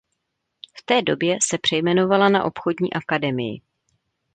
V 0.77 0.83
té 0.85 1.01
době 1.01 1.37
se 1.43 1.57
přejmenovala 1.57 2.29
na 2.29 2.43
Obchodní 2.43 2.93
akademii. 2.93 3.61